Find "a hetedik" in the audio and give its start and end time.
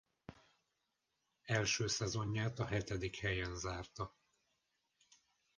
2.59-3.15